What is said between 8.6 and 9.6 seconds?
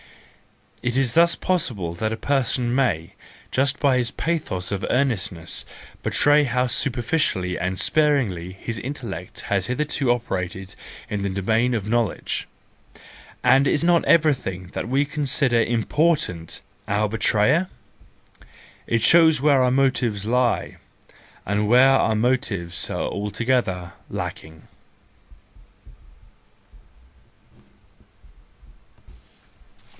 intellect